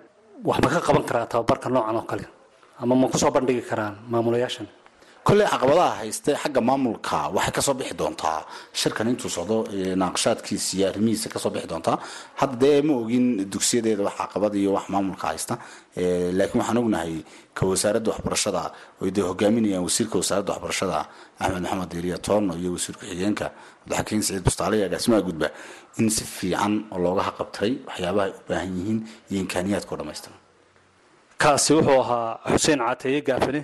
wax 0.47 0.57
ma 0.63 0.69
ka 0.75 0.79
qaban 0.87 1.03
karaa 1.09 1.25
tababarka 1.31 1.67
noocan 1.73 1.95
oo 1.99 2.05
kale. 2.11 2.25
Ama 2.81 2.93
ma 3.01 3.07
ku 3.11 3.17
soo 3.21 3.31
bandhigi 3.35 3.61
karaan 3.69 3.95
maamulayaashan 4.11 4.67
kolley 5.27 5.45
caqabadaha 5.53 5.93
hayste 6.01 6.31
xagga 6.41 6.61
maamulka 6.69 7.17
waxay 7.35 7.53
ka 7.55 7.61
soo 7.65 7.73
bixi 7.79 7.93
doontaa. 8.01 8.39
Shirkan 8.79 9.07
intuu 9.11 9.29
socdo 9.35 9.57
naaqashaadkiisa 10.01 10.71
iyo 10.77 10.85
arrimihiisa 10.89 11.27
ka 11.33 11.39
soo 11.43 11.51
bixi 11.55 11.67
doontaa. 11.71 11.97
Hadda 12.41 12.55
dee 12.61 12.81
ma 12.87 12.93
ogin 13.01 13.25
dugsiyadeeda 13.53 14.01
wax 14.07 14.15
caqabad 14.21 14.53
iyo 14.61 14.71
wax 14.77 14.85
maamulka 14.93 15.25
haysta. 15.31 15.53
Laakiin 16.37 16.59
waxaan 16.61 16.77
ognahay 16.83 17.13
ka 17.57 17.63
wasaaradda 17.69 18.09
waxbarashada 18.13 18.61
oy 19.01 19.09
hogaaminayaan 19.29 19.83
wasiirka 19.87 20.15
wasaaradda 20.21 20.51
waxbarashada 20.53 20.97
axmed 21.39 21.61
maxamed 21.63 21.89
deeriya 21.93 22.17
toorno 22.25 22.53
iyo 22.61 22.69
wasiir 22.75 22.95
ku-xigeenka 22.99 23.45
cabdixakiin 23.85 24.21
saciid 24.27 24.43
bustaale 24.47 24.75
iyo 24.77 24.85
agaasimaha 24.89 25.21
gudba. 25.27 25.47
In 25.99 26.09
si 26.09 26.23
fiican 26.23 26.73
oo 26.91 26.97
looga 27.03 27.21
haqabtay 27.29 27.71
waxyaabaha 27.87 28.25
ay 28.27 28.31
u 28.39 28.41
baahan 28.49 28.71
yihiin 28.77 28.99
iyo 29.31 29.39
imkaaniyaadka 29.43 29.91
oo 29.93 29.97
dhamaystiran 30.01 30.37
kaasi 31.41 31.73
wuxuu 31.77 31.99
ahaa 32.05 32.39
xuseen 32.53 32.79
cateeye 32.87 33.21
gaafane 33.27 33.61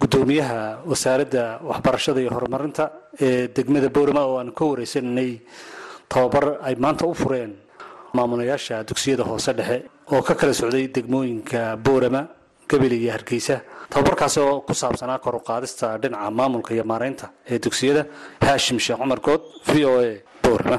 gudoomiyaha 0.00 0.60
wasaaradda 0.90 1.44
waxbarashada 1.70 2.20
iyo 2.22 2.30
horumarinta 2.36 2.84
ee 3.20 3.48
degmada 3.56 3.88
boorama 3.96 4.22
oo 4.28 4.36
aan 4.38 4.50
ka 4.58 4.64
wareysananay 4.70 5.30
tababar 6.08 6.46
ay 6.62 6.74
maanta 6.84 7.04
u 7.06 7.14
fureen 7.14 7.52
maamulayaasha 8.16 8.84
dugsiyada 8.88 9.24
hoose 9.30 9.52
dhexe 9.58 9.78
oo 10.12 10.22
ka 10.22 10.34
kala 10.34 10.52
socday 10.54 10.86
degmooyinka 10.96 11.76
boorama 11.76 12.22
gabile 12.70 12.96
iyo 12.96 13.12
hargeysa. 13.12 13.56
Tababarkaasi 13.90 14.38
oo 14.40 14.60
ku 14.60 14.72
saabsanaa 14.74 15.18
kor 15.18 15.34
u 15.36 15.40
qaadista 15.40 15.98
dhinaca 16.02 16.30
maamulka 16.30 16.74
iyo 16.74 16.84
maareynta 16.84 17.26
ee 17.50 17.58
dugsiyada. 17.58 18.06
Haashim 18.46 18.78
sheekh 18.78 18.98
cumar 19.00 19.20
good 19.20 19.40
v 19.66 19.84
o 19.84 19.92
a 20.00 20.22
boorama 20.44 20.78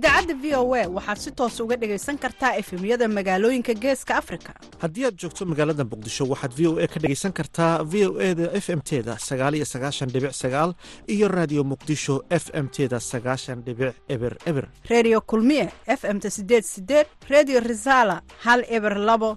idaacadda 0.00 0.34
v 0.42 0.54
o 0.56 0.74
a 0.74 0.88
waxaad 0.96 1.18
si 1.20 1.30
toos 1.36 1.60
uga 1.60 1.76
dhagaysan 1.76 2.16
kartaa 2.18 2.56
efemyada 2.60 3.06
magaalooyinka 3.08 3.74
geeska 3.82 4.16
afrika. 4.16 4.52
Haddii 4.82 5.04
aad 5.06 5.16
joogto 5.20 5.44
magaalada 5.44 5.84
muqdisho 5.84 6.24
waxaad 6.32 6.52
v 6.58 6.60
o 6.68 6.72
a 6.80 6.86
ka 6.88 6.98
dhagaysan 7.00 7.32
kartaa 7.32 7.84
v 7.84 7.94
o 8.08 8.20
e 8.20 8.34
da 8.34 8.44
f 8.56 8.70
m 8.70 8.80
teda 8.80 9.18
sagaal 9.18 9.54
iyo 9.54 9.64
sagaashan 9.68 10.08
dhibic 10.08 10.32
sagaal 10.32 10.72
iyo 11.06 11.28
raadiyo 11.28 11.64
muqdisho 11.64 12.24
f 12.30 12.48
m 12.54 12.66
teda 12.68 12.96
sagaashan 13.00 13.60
dhibic 13.66 13.94
eber 14.08 14.36
eber. 14.46 14.68
Redio 14.88 15.20
kulmiye 15.20 15.68
f 15.86 16.04
m-ta 16.04 16.30
sideed 16.30 16.64
sideed 16.64 17.06
redio 17.28 17.60
resala 17.60 18.22
hal 18.44 18.64
eber 18.68 18.96
labo 18.96 19.36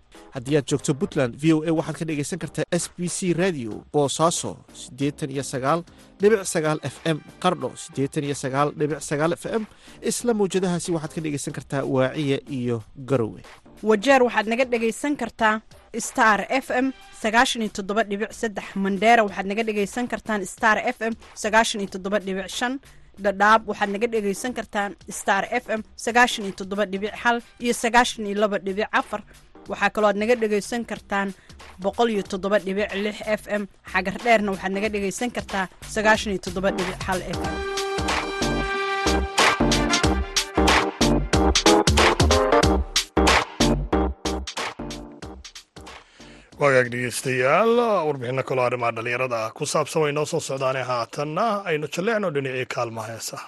haddii 0.35 0.57
aad 0.57 0.65
joogto 0.71 0.93
puntland 1.01 1.33
v 1.41 1.53
o 1.53 1.57
a 1.67 1.71
waxaad 1.79 1.97
ka 2.01 2.05
dhagaysan 2.09 2.39
kartaa 2.43 2.65
s 2.71 2.85
b 2.97 3.07
c 3.17 3.33
radio 3.33 3.71
boosaaso 3.93 4.51
siddeetan 4.81 5.29
iyo 5.35 5.43
sagaal 5.43 5.79
dhibic 6.21 6.43
sagaal 6.53 6.79
f 6.93 6.95
m 7.15 7.17
qardho 7.43 7.69
siddeetan 7.83 8.23
iyo 8.27 8.35
sagaal 8.43 8.69
dhibic 8.79 8.99
sagaal 9.09 9.33
f 9.41 9.45
m 9.61 9.63
isla 10.11 10.31
mawjadahaasi 10.39 10.89
waxaad 10.95 11.13
ka 11.15 11.21
dhagaysan 11.25 11.53
kartaa 11.57 11.83
waaciya 11.95 12.37
iyo 12.59 12.77
garowe. 13.09 13.41
Wajeer 13.89 14.21
waxaad 14.27 14.47
naga 14.51 14.65
dhagaysan 14.73 15.13
kartaa 15.21 15.55
star 16.07 16.39
f 16.49 16.67
m 16.83 16.85
sagaashan 17.21 17.69
toddoba 17.77 18.03
dhibic 18.03 18.31
mandheera 18.83 19.21
waxaad 19.27 19.45
naga 19.51 19.63
dhagaysan 19.69 20.05
kartaan 20.11 20.45
star 20.45 20.77
f 20.95 20.97
m 21.11 21.13
sagaashan 21.43 21.87
toddoba 21.93 22.19
dhibic 22.25 22.47
shan 22.57 22.73
dhadhaab 23.23 23.61
waxaad 23.69 23.89
naga 23.95 24.07
dhagaysan 24.13 24.53
kartaan 24.57 24.91
star 25.19 25.43
f 25.63 25.65
m 25.79 25.81
sagaashan 26.05 26.45
iyo 26.45 26.53
dhibic 26.93 27.11
hal 27.23 27.37
iyo 27.59 27.73
sagaashan 27.83 28.25
laba 28.41 28.57
dhibic 28.65 28.87
afar 28.99 29.21
waxaa 29.71 29.89
kaloo 29.95 30.09
aad 30.11 30.19
naga 30.21 30.35
dhagaysan 30.43 30.83
kartaan 30.91 31.29
boqol 31.83 32.09
f 33.41 33.43
m. 33.61 33.63
Xagar 33.91 34.15
dheerna 34.25 34.49
waxaad 34.53 34.73
naga 34.77 34.89
dhagaysan 34.95 35.29
kartaa 35.37 35.65
sagaashan 35.95 36.31
iyo 36.33 36.41
f 37.37 37.39
m. 37.47 37.55
Waagaag 46.61 46.87
dhegeystayaal 46.93 47.71
warbixino 48.07 48.43
kaloo 48.49 48.65
arrimaha 48.67 48.91
dhallinyarada 48.97 49.39
ku 49.57 49.63
saabsan 49.73 50.01
way 50.03 50.11
noo 50.17 50.25
soo 50.31 50.41
socdaane 50.49 50.81
haatanna 50.91 51.45
aynu 51.69 51.87
jalleecno 51.95 52.27
dhinacii 52.35 52.67
kaalmaha 52.75 53.09
heesaha 53.13 53.47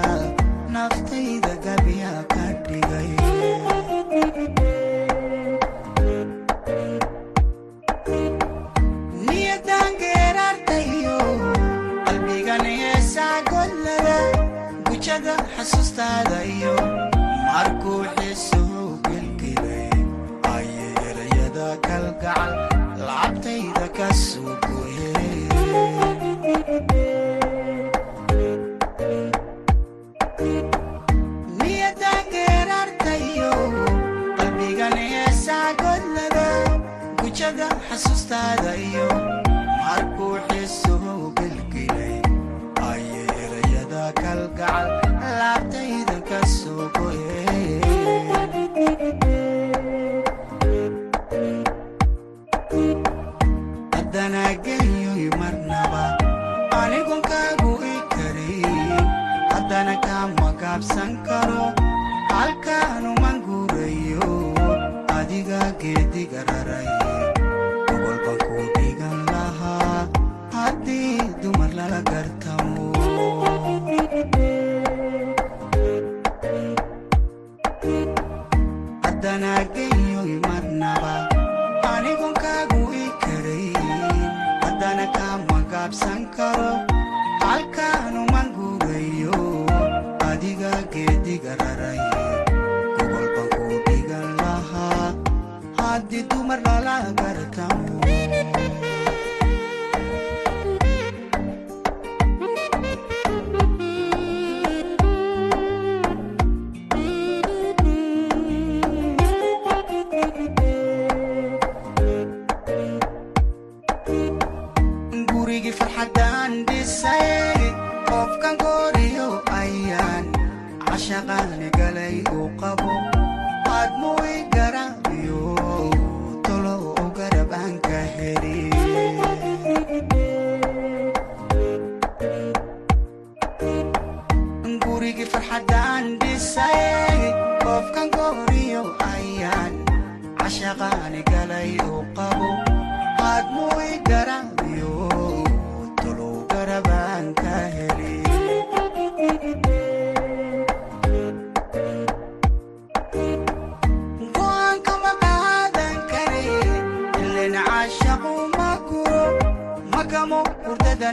xasuustaada 15.91 16.39
iyo 16.45 16.73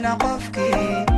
qofkii 0.07 1.08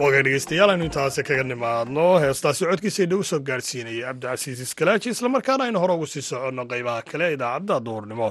waagay 0.00 0.22
dhegeystayaal 0.24 0.70
aynu 0.72 0.84
intaasi 0.88 1.22
kaga 1.28 1.42
nimaadno. 1.50 2.06
Heestaasi 2.22 2.64
codkiisa 2.70 3.06
dhow 3.10 3.22
soo 3.30 3.40
gaadhsiinaya 3.48 4.06
cabdicasiis 4.08 4.60
iskalaaji 4.66 5.08
islamarkaana 5.14 5.64
aynu 5.64 5.78
hore 5.82 5.92
ugu 5.94 6.06
sii 6.06 6.22
soconno 6.30 6.64
qaybaha 6.72 7.02
kale 7.10 7.26
idaacadda 7.36 7.80
duhurnimo 7.86 8.28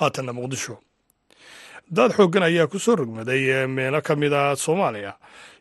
haatanna 0.00 0.32
muqdisho. 0.38 0.76
Daad 1.96 2.12
xooggan 2.18 2.42
ayaa 2.48 2.66
ku 2.66 2.78
soo 2.78 2.96
rogmaday 2.96 3.66
meelo 3.66 4.00
ka 4.02 4.16
mid 4.16 4.32
a 4.32 4.56
soomaaliya 4.56 5.14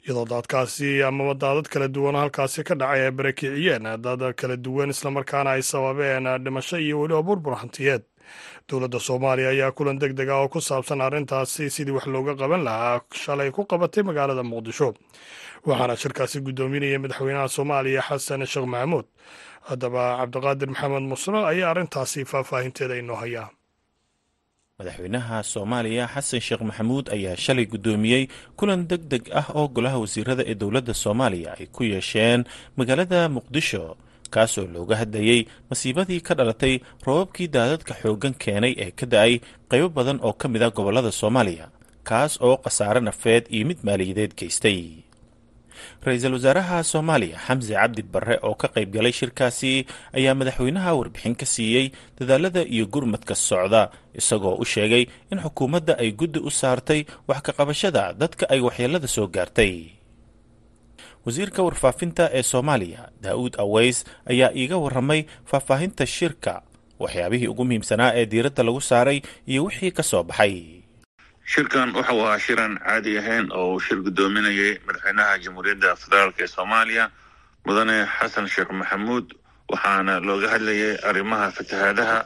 iyadoo 0.06 0.26
daadkaasi 0.26 1.04
amaba 1.04 1.34
daadad 1.34 1.68
kala 1.72 1.88
duwan 1.88 2.16
halkaasi 2.16 2.64
ka 2.64 2.76
dhacay 2.76 3.06
ay 3.08 3.12
barakiciyeen. 3.12 3.88
Dad 4.04 4.22
kala 4.36 4.56
duwan 4.58 4.90
islamarkaana 4.90 5.50
ay 5.56 5.62
sababeen 5.62 6.28
dhimasho 6.44 6.78
iyo 6.80 7.00
weliba 7.00 7.24
burbur 7.24 7.56
hantiyeed 7.56 8.04
dowladda 8.70 9.00
soomaaliya 9.08 9.50
ayaa 9.56 9.72
kulan 9.78 9.98
deg 10.02 10.14
deg 10.20 10.30
ah 10.30 10.40
oo 10.44 10.48
ku 10.54 10.60
saabsan 10.62 11.02
arrintaasi 11.08 11.70
sidii 11.76 11.96
wax 11.98 12.06
looga 12.14 12.34
qaban 12.42 12.62
lahaa 12.68 13.02
shalay 13.24 13.50
ku 13.52 13.62
qabatay 13.72 14.04
magaalada 14.04 14.44
muqdisho. 14.52 14.94
Waxaana 15.68 15.96
shirkaasi 16.02 16.38
guddoominaya 16.46 17.00
madaxweynaha 17.04 17.48
soomaaliya 17.56 18.02
xasan 18.08 18.46
sheekh 18.52 18.68
maxamuud. 18.74 19.06
Haddaba 19.70 20.04
cabdiqaadir 20.22 20.70
maxamed 20.74 21.06
musno 21.12 21.40
ayaa 21.52 21.70
arrintaasi 21.74 22.20
faahfaahinteeda 22.32 22.96
inoo 23.02 23.16
hayaa. 23.24 23.50
Madaxweynaha 24.80 25.38
soomaaliya 25.52 26.06
xasan 26.14 26.40
sheekh 26.46 26.62
maxamuud 26.70 27.06
ayaa 27.16 27.36
shalay 27.46 27.66
guddoomiyey 27.72 28.24
kulan 28.60 28.82
deg 28.90 29.02
deg 29.12 29.24
ah 29.40 29.48
oo 29.58 29.66
golaha 29.76 29.98
wasiirada 30.04 30.44
ee 30.52 30.56
dowladda 30.62 30.94
soomaaliya 31.04 31.52
ay 31.60 31.66
ku 31.76 31.82
yeesheen 31.84 32.42
magaalada 32.78 33.20
muqdisho 33.36 33.84
kaasoo 34.36 34.66
looga 34.74 34.96
hadlayey 35.02 35.42
masiibadii 35.70 36.22
ka 36.28 36.34
dhalatay 36.40 36.76
roobabkii 37.06 37.48
daadadka 37.56 37.94
xooggan 38.02 38.36
keenay 38.44 38.74
ee 38.84 38.92
ka 39.00 39.06
da'ay 39.14 39.34
qaybo 39.72 39.88
badan 39.98 40.20
oo 40.28 40.34
ka 40.42 40.46
mid 40.54 40.62
a 40.64 40.70
gobollada 40.78 41.12
soomaaliya 41.22 41.66
kaas 42.10 42.34
oo 42.48 42.56
khasaare 42.64 43.00
nafeed 43.08 43.44
iyo 43.56 43.64
mid 43.70 43.80
maaliyadeed 43.88 44.32
geystay. 44.40 44.82
Ra'iisul 46.06 46.34
wasaaraha 46.38 46.78
soomaaliya 46.92 47.38
xamse 47.46 47.74
cabdi 47.78 48.02
barre 48.14 48.36
oo 48.48 48.56
ka 48.62 48.68
qayb 48.76 48.90
galay 48.96 49.14
shirkaasi 49.20 49.72
ayaa 50.18 50.34
madaxweynaha 50.40 50.92
warbixin 51.00 51.36
ka 51.42 51.46
siiyey 51.54 51.86
dadaalada 52.20 52.62
iyo 52.76 52.86
gurmadka 52.94 53.36
socda 53.36 53.82
isagoo 54.20 54.56
u 54.64 54.66
sheegay 54.74 55.04
in 55.32 55.40
xukuumadda 55.44 55.94
ay 56.02 56.10
guddi 56.20 56.40
u 56.48 56.50
saartay 56.60 57.02
wax 57.30 57.40
ka 57.46 57.52
qabashada 57.60 58.04
dadka 58.22 58.44
ay 58.54 58.60
waxyeelada 58.68 59.08
soo 59.16 59.28
gaartay 59.36 59.74
wasiirka 61.28 61.62
warfaafinta 61.68 62.26
ee 62.38 62.44
soomaaliya 62.52 63.04
daa'uud 63.26 63.54
aweys 63.66 63.98
ayaa 64.32 64.52
iiga 64.62 64.78
warramay 64.84 65.22
faahfaahinta 65.52 66.06
shirka 66.18 66.54
waxyaabihii 67.04 67.48
ugu 67.54 67.64
muhiimsanaa 67.66 68.12
ee 68.20 68.26
diiradda 68.32 68.64
lagu 68.68 68.82
saaray 68.82 69.20
iyo 69.52 69.62
wixii 69.66 69.92
ka 69.98 70.04
soo 70.04 70.24
baxay. 70.24 70.56
Shirkan 71.54 71.90
wuxuu 71.96 72.22
ahaa 72.26 72.40
shiran 72.46 72.74
caadi 72.86 73.18
ahayn 73.20 73.46
oo 73.60 73.74
uu 73.74 73.80
shir 73.86 74.00
guddoominayay 74.06 74.72
madaxweynaha 74.88 75.38
jamhuuriyadda 75.44 75.96
federaalk 76.02 76.40
ee 76.44 76.48
soomaaliya 76.56 77.06
mudane 77.66 77.98
xasan 78.20 78.48
sheekh 78.54 78.72
maxamuud 78.80 79.28
waxaana 79.72 80.20
looga 80.28 80.48
hadlayay 80.54 80.94
arrimaha 81.10 81.52
fatahaadaha 81.58 82.18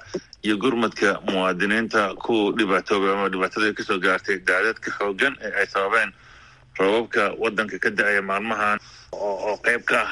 iyo 0.46 0.56
gurmadka 0.64 1.10
muwaadiniinta 1.30 2.02
ku 2.24 2.36
dhibaatoobay 2.58 3.12
ama 3.14 3.30
dhibaatada 3.34 3.74
ka 3.78 3.84
soo 3.90 4.00
gaartay 4.06 4.38
daadadka 4.50 4.90
xoogan 4.98 5.34
ee 5.46 5.52
ay 5.62 5.68
sababeen 5.74 6.10
roobabka 6.82 7.24
waddanka 7.44 7.78
ka 7.84 7.90
da'aya 8.00 8.22
maalmahan 8.30 8.78
oo 9.14 9.54
qayb 9.66 9.84
ka 9.92 10.02
ah 10.06 10.12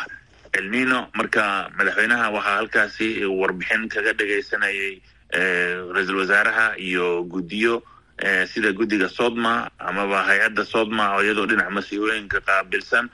elnino 0.58 1.00
marka 1.18 1.44
madaxweynaha 1.78 2.26
waxaa 2.36 2.56
halkaasi 2.60 3.08
warbixin 3.42 3.84
kaga 3.94 4.14
dhagaysanayay 4.20 4.92
ra'iisul 5.94 6.18
wasaaraha 6.22 6.66
iyo 6.88 7.24
guddiyo 7.34 7.82
sida 8.52 8.72
guddiga 8.80 9.08
sodma 9.10 9.70
amaba 9.80 10.24
hay'adda 10.30 10.64
sodma 10.74 11.16
oo 11.16 11.22
iyadoo 11.24 11.46
dhinac 11.50 11.70
masiibooyinka 11.72 12.40
qaabilsan. 12.48 13.06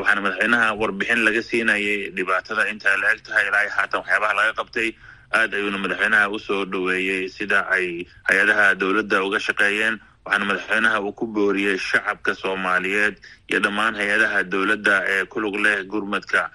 Waxaana 0.00 0.20
madaxweynaha 0.24 0.66
warbixin 0.80 1.20
laga 1.26 1.42
siinayay 1.48 2.10
dhibaatada 2.16 2.62
inta 2.72 2.96
la 3.02 3.12
eg 3.14 3.20
tahay 3.26 3.44
ilaa 3.50 3.68
haatan 3.76 4.00
waxyaabaha 4.00 4.32
laga 4.38 4.52
qabtay. 4.60 4.88
Aad 5.36 5.52
ayuuna 5.58 5.78
madaxweynaha 5.84 6.30
u 6.32 6.38
soo 6.46 6.64
dhoweeyey 6.64 7.28
sida 7.28 7.66
ay 7.76 8.06
hay'adaha 8.30 8.66
dowladda 8.80 9.18
uga 9.26 9.38
shaqeeyeen 9.46 10.00
waxaana 10.26 10.44
madaxweynaha 10.44 11.00
uu 11.00 11.12
ku 11.12 11.26
booriyey 11.26 11.78
shacabka 11.78 12.34
soomaaliyeed 12.34 13.14
iyo 13.50 13.60
dhammaan 13.60 13.94
hay'adaha 13.94 14.42
dowladda 14.42 14.94
ee 15.08 15.24
ku 15.24 15.40
lug 15.40 15.54
leh 15.64 15.84
gurmadka 15.86 16.50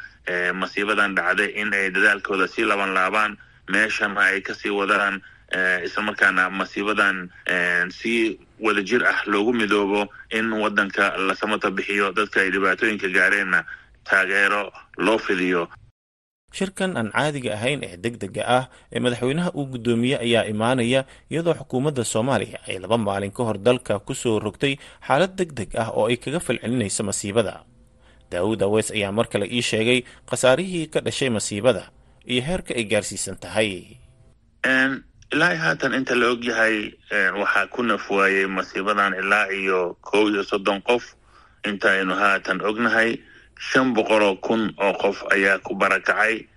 masiibadan 0.53 1.15
dhacday 1.15 1.49
in 1.61 1.73
ay 1.73 1.89
dadaalkooda 1.91 2.47
sii 2.47 2.65
laban 2.67 2.93
laabaan 2.93 3.37
meeshana 3.71 4.21
ay 4.21 4.41
ka 4.41 4.53
sii 4.53 4.69
wadaan 4.69 5.21
islamarkaana 5.85 6.49
masiibadan 6.49 7.29
si 7.89 8.39
wadajir 8.59 9.03
ah 9.07 9.19
loogu 9.25 9.53
midoobo 9.53 10.07
in 10.31 10.51
waddanka 10.53 11.17
la 11.17 11.35
samata 11.35 11.71
bixiyo 11.71 12.11
dadka 12.11 12.41
ay 12.41 12.49
dhibaatooyinka 12.51 13.07
gaareenna 13.07 13.63
taageero 14.03 14.71
loo 14.97 15.17
fidiyo 15.17 15.67
shirkan 16.51 16.97
aan 16.99 17.09
caadiga 17.15 17.53
ahayn 17.57 17.79
ee 17.87 17.97
deg 18.03 18.15
dega 18.23 18.43
ah 18.57 18.65
ee 18.93 18.99
madaxweynaha 18.99 19.51
uu 19.55 19.65
guddoomiye 19.73 20.17
ayaa 20.25 20.43
imaanaya 20.53 21.01
iyadoo 21.31 21.55
xukuumadda 21.59 22.03
soomaaliya 22.13 22.59
ay 22.67 22.77
laba 22.83 22.97
maalin 22.97 23.31
ka 23.31 23.43
hor 23.47 23.57
dalka 23.67 23.99
ku 23.99 24.13
soo 24.13 24.39
rogtay 24.39 24.73
xaalad 25.07 25.33
deg 25.39 25.51
deg 25.59 25.69
ah 25.83 25.89
oo 25.95 26.05
ay 26.11 26.17
kaga 26.17 26.39
falcelinayso 26.39 27.03
masiibada. 27.07 27.63
Daawud 28.31 28.61
aweys 28.63 28.91
ayaa 28.91 29.11
mar 29.11 29.27
kale 29.31 29.47
ii 29.47 29.61
sheegay 29.61 29.99
khasaarihii 30.29 30.87
ka 30.93 30.99
dhashay 31.05 31.29
masiibada 31.29 31.83
iyo 32.27 32.41
heerka 32.47 32.71
ay 32.75 32.83
gaarsiisan 32.91 33.35
tahay. 33.43 33.97
Ilaa 35.31 35.55
haatan 35.55 35.93
inta 35.95 36.15
la 36.15 36.27
og 36.35 36.43
yahay 36.43 36.91
waxaa 37.39 37.67
ku 37.71 37.83
nafwaayey 37.83 38.47
masiibadan 38.47 39.13
ilaa 39.15 39.47
iyo 39.51 39.95
kow 40.03 40.27
iyo 40.27 40.43
soddon 40.43 40.81
qof. 40.83 41.03
Inta 41.63 41.91
aynu 41.95 42.11
haatan 42.15 42.59
ognahay 42.61 43.19
shan 43.59 43.93
boqoloo 43.93 44.35
kun 44.41 44.73
oo 44.77 44.93
qof 44.93 45.23
ayaa 45.31 45.59
ku 45.59 45.75
barakacay. 45.75 46.47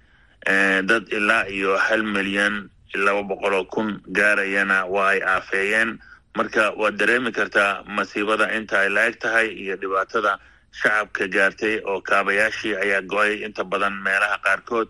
Dad 0.89 1.05
ilaa 1.13 1.47
iyo 1.49 1.77
hal 1.79 2.03
milyan 2.03 2.69
laba 2.95 3.23
boqol 3.23 3.55
oo 3.55 3.65
kun 3.65 4.01
gaarayana 4.13 4.85
waa 4.87 5.09
ay 5.15 5.21
aafeeyeen. 5.23 5.99
Marka 6.37 6.73
waad 6.77 6.97
dareemi 6.99 7.33
kartaa 7.33 7.83
masiibada 7.87 8.51
inta 8.57 8.81
ay 8.81 8.89
la-eg 8.91 9.19
tahay 9.21 9.49
iyo 9.55 9.77
dhibaatada 9.77 10.39
shacabka 10.73 11.29
gaartay 11.29 11.81
oo 11.87 12.01
kaabayaashii 12.01 12.75
ayaa 12.77 13.03
go'ay 13.03 13.45
inta 13.47 13.65
badan 13.65 14.03
meelaha 14.03 14.39
qaarkood. 14.45 14.89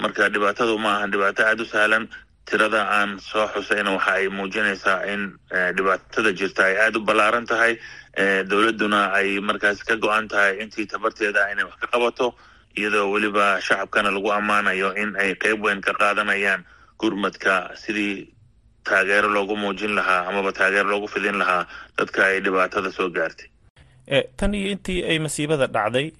Marka 0.00 0.28
dhibaatadu 0.28 0.78
ma 0.78 0.96
ahan 0.98 1.10
dhibaato 1.10 1.42
aada 1.46 1.62
u 1.62 1.66
sahlan. 1.66 2.08
Tirada 2.44 2.84
aan 2.86 3.18
soo 3.18 3.46
xusayna 3.54 3.90
waxa 3.96 4.12
ay 4.20 4.28
muujinaysaa 4.28 5.06
in 5.12 5.32
dhibaatada 5.76 6.32
jirta 6.32 6.64
ay 6.64 6.76
aada 6.76 6.98
u 6.98 7.02
ballaaran 7.04 7.46
tahay 7.46 7.78
dowladduna 8.50 9.12
ay 9.12 9.40
markaas 9.40 9.82
ka 9.84 9.96
go-an 9.96 10.28
tahay 10.28 10.58
intii 10.62 10.86
tabarteeda 10.86 11.50
inay 11.52 11.64
wax 11.64 11.76
ka 11.82 11.86
qabato 11.94 12.34
iyadoo 12.78 13.10
weliba 13.12 13.60
shacabkana 13.60 14.10
lagu 14.10 14.30
ammaanayo 14.32 14.94
in 14.94 15.16
ay 15.16 15.34
qeyb 15.34 15.62
weyn 15.64 15.80
ka 15.80 15.92
qaadanayaan 15.94 16.64
gurmadka 16.98 17.70
sidii 17.74 18.28
taageero 18.84 19.28
loogu 19.28 19.56
muujin 19.56 19.94
lahaa 19.98 20.26
amaba 20.30 20.52
taageero 20.52 20.88
loogu 20.90 21.08
fidin 21.08 21.38
lahaa 21.42 21.66
dadka 21.98 22.26
ay 22.26 22.40
dhibaatada 22.40 22.90
soo 22.92 23.08
gaartay. 23.10 23.48
Tan 24.36 24.54
iyo 24.54 24.70
intii 24.76 25.00
ay 25.04 25.18
masiibada 25.18 25.66
dhacday 25.66 26.12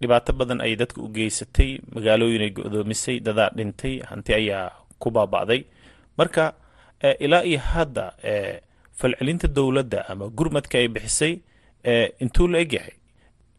dhibaato 0.00 0.32
badan 0.32 0.60
ay 0.60 0.76
dadka 0.76 1.00
u 1.02 1.08
geysatay 1.08 1.80
magaalooyin 1.94 2.42
ay 2.46 2.50
go-doomisay 2.56 3.20
dadaa 3.20 3.50
dhintay 3.56 4.00
hanti 4.10 4.34
ayaa 4.34 4.70
ku 4.98 5.10
baaba'day. 5.10 5.64
Marka 6.18 6.52
ilaa 7.18 7.42
iyo 7.44 7.58
hadda 7.58 8.12
falcelinta 9.00 9.48
dowladda 9.48 10.04
ama 10.08 10.28
gurmadka 10.28 10.78
ay 10.78 10.88
bixisay 10.88 11.40
intuu 12.20 12.48
la 12.48 12.58
egyahay. 12.64 12.94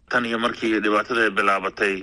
Tan 0.10 0.26
iyo 0.26 0.39
markii 0.39 0.80
dhibaatada 0.80 1.21
ay 1.24 1.30
bilaabatay 1.30 1.95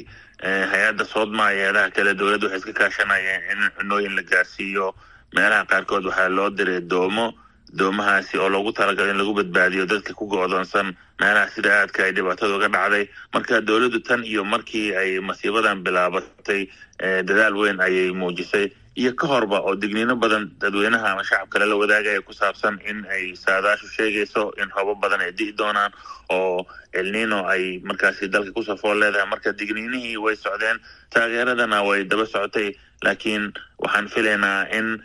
hay'adda 0.73 1.05
soodma 1.05 1.45
hay'adaha 1.51 1.90
kale 1.97 2.14
dowladda 2.14 2.47
waxay 2.47 2.59
iska 2.61 2.73
kaashanayeen 2.73 3.42
in 3.53 3.71
cunooyin 3.79 4.14
la 4.16 4.23
gaarsiiyo. 4.23 4.95
Meelaha 5.35 5.64
qaarkood 5.71 6.05
waxaa 6.07 6.29
loo 6.29 6.51
diray 6.51 6.81
doomo 6.81 7.33
doomahaasi 7.79 8.37
oo 8.38 8.49
loogu 8.49 8.73
talagalay 8.73 9.11
in 9.11 9.18
lagu 9.18 9.33
badbaadiyo 9.35 9.87
dadka 9.87 10.12
ku 10.14 10.27
go-doonsan. 10.27 10.92
Meelaha 11.21 11.49
sida 11.55 11.71
aadka 11.81 12.05
ay 12.05 12.12
dhibaatada 12.12 12.57
uga 12.57 12.68
dhacday. 12.68 13.09
Marka 13.35 13.61
dowladdu 13.61 14.01
tan 14.03 14.25
iyo 14.25 14.45
markii 14.45 14.92
ay 14.95 15.21
masiibadan 15.21 15.81
bilaabatay 15.83 16.68
dadaal 17.01 17.57
weyn 17.57 17.81
ayay 17.81 18.11
muujisay 18.12 18.68
iyo 18.96 19.12
ka 19.16 19.26
horba 19.26 19.61
oo 19.64 19.74
digniino 19.76 20.16
badan 20.16 20.50
dadweynaha 20.61 21.12
ama 21.12 21.24
shacabka 21.24 21.59
lala 21.59 21.76
wadaagaya 21.76 22.20
ku 22.20 22.33
saabsan 22.33 22.76
in 22.85 23.05
ay 23.09 23.33
saadaashu 23.37 23.87
sheegayso 23.88 24.52
in 24.61 24.68
robo 24.76 24.94
badan 24.94 25.20
ay 25.24 25.33
di'i 25.33 25.52
doonaan 25.57 25.92
oo 26.31 26.66
elnino 26.92 27.48
ay 27.48 27.81
markaasi 27.85 28.28
dalka 28.28 28.52
ku 28.52 28.62
safool 28.62 29.00
leedahay. 29.00 29.24
Marka 29.33 29.52
digniinihii 29.57 30.16
way 30.20 30.37
socdeen 30.37 30.76
taageeradana 31.11 31.81
way 31.88 32.05
daba 32.05 32.26
socotay 32.26 32.76
laakiin 33.02 33.52
waxaan 33.81 34.09
filaynaa 34.12 34.68
in 34.78 35.00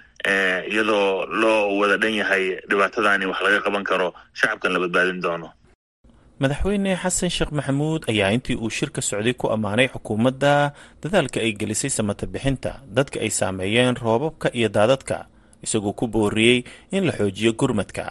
iyadoo 0.67 1.25
loo 1.41 1.77
wada 1.79 1.97
dhan 1.97 2.13
yahay 2.19 2.59
dhibaatadani 2.69 3.25
wax 3.25 3.39
laga 3.41 3.59
qaban 3.63 3.83
karo 3.87 4.13
shacabkan 4.33 4.73
la 4.75 4.79
badbaadin 4.83 5.21
doono 5.23 5.53
madaxweyne 6.41 6.91
xasan 7.01 7.29
sheekh 7.35 7.51
maxamuud 7.57 8.01
ayaa 8.11 8.29
intii 8.35 8.55
uu 8.61 8.69
shirka 8.77 9.01
socday 9.01 9.33
ku 9.33 9.45
ammaanay 9.55 9.87
xukuumadda 9.93 10.53
dadaalka 11.01 11.39
ay 11.45 11.51
gelisay 11.59 11.89
samata 11.97 12.25
bixinta 12.33 12.71
dadka 12.97 13.17
ay 13.25 13.31
saameeyeen 13.39 13.95
roobabka 14.03 14.47
iyo 14.57 14.69
daadadka 14.69 15.17
isagoo 15.65 15.93
ku 15.99 16.05
booriyey 16.13 16.57
in 16.95 17.03
la 17.07 17.13
xoojiyo 17.17 17.51
gurmadka. 17.59 18.05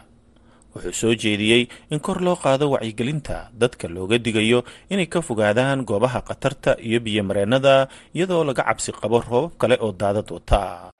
Wuxuu 0.74 0.92
soo 1.00 1.14
jeediyey 1.22 1.62
in 1.92 2.00
kor 2.02 2.18
loo 2.26 2.34
qaado 2.42 2.66
wacyigelinta 2.74 3.36
dadka 3.60 3.86
looga 3.88 4.18
digayo 4.18 4.60
inay 4.90 5.06
ka 5.06 5.22
fogaadaan 5.22 5.86
goobaha 5.88 6.20
khatarta 6.26 6.70
iyo 6.82 6.98
biyomareennada 7.04 7.86
iyadoo 8.16 8.42
laga 8.48 8.62
cabsi 8.66 8.90
qabo 8.92 9.22
roobab 9.22 9.54
kale 9.60 9.76
oo 9.80 9.92
daadad 10.00 10.26
wata 10.34 10.90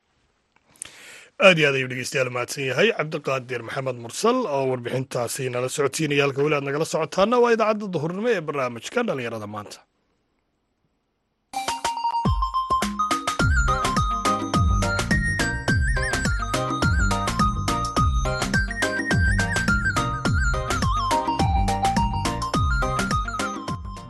aad 1.45 1.59
iyo 1.59 1.67
aad 1.69 1.77
ayuu 1.79 1.89
dhegeystayaal 1.93 2.31
mahadsan 2.37 2.67
yahay. 2.71 2.89
Cabdiqaadir 2.99 3.61
maxamed 3.69 3.99
mursal 4.05 4.39
oo 4.57 4.65
warbixintaasi 4.71 5.45
nala 5.55 5.69
socodsiinaya 5.77 6.25
halka 6.27 6.45
weli 6.45 6.57
aad 6.59 6.67
nagala 6.69 6.87
socotaana 6.93 7.37
waa 7.43 7.55
idaacadda 7.57 7.93
duhurnimo 7.95 8.29
ee 8.35 8.43
barnaamijka 8.49 9.01
dhallinyarada 9.09 9.49
maanta. 9.55 9.79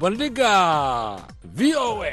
Bandhiga 0.00 1.16
v 1.56 1.74
o 1.74 2.02
a 2.04 2.12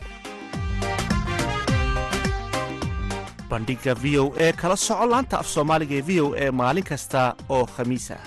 bandhiga 3.51 3.93
v 4.03 4.05
o 4.23 4.25
e 4.45 4.47
kala 4.61 4.77
soco 4.87 5.05
laanta 5.13 5.35
af 5.41 5.47
soomaaliga 5.53 5.95
ee 5.99 6.05
v 6.09 6.11
o 6.25 6.27
e 6.45 6.47
maalin 6.59 6.87
kasta 6.91 7.21
oo 7.55 7.65
khamiis 7.75 8.07
ah 8.17 8.23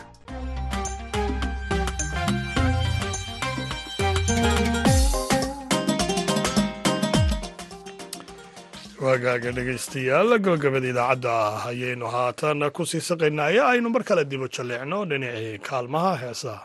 waagaaga 9.04 9.50
dhegaystayaal 9.56 10.30
gabagabada 10.44 10.88
idaacadda 10.92 11.32
ah 11.46 11.62
ayaynu 11.70 12.06
haatan 12.16 12.60
ku 12.76 12.82
sii 12.90 13.02
saqaynaa 13.08 13.50
ee 13.56 13.62
aynu 13.72 13.88
mar 13.94 14.02
kale 14.08 14.22
dibu 14.30 14.46
jalleecno 14.56 14.98
dhinacii 15.10 15.58
kaalmaha 15.68 16.12
heesaha 16.22 16.64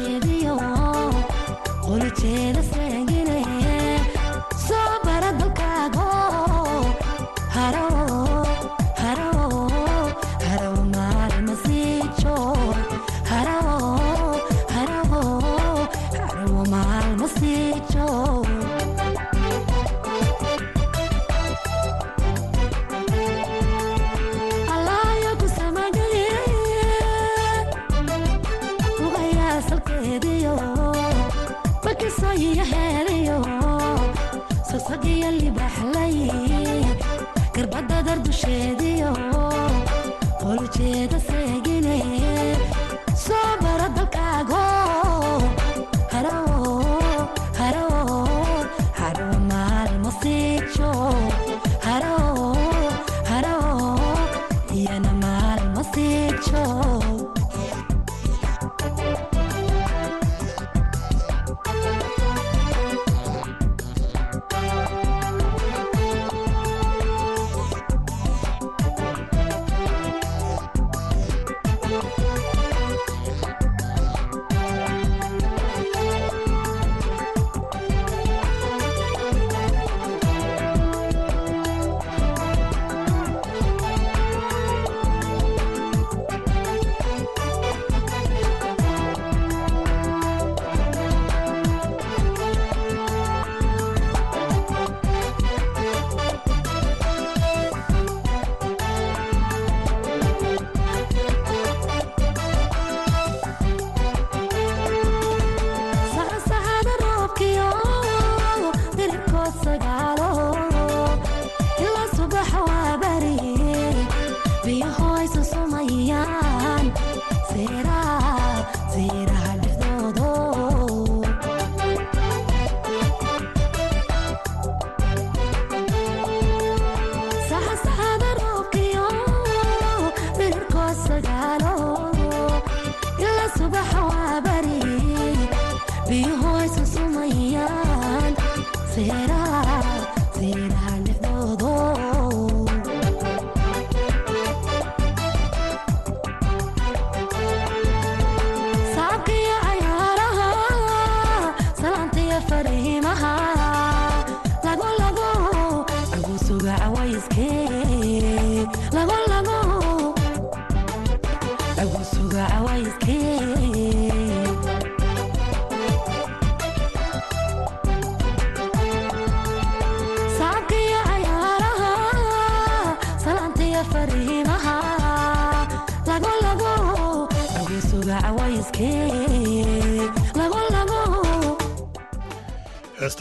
baadiyaali 35.01 35.49
baxlay 35.57 36.15
garbada 37.55 37.97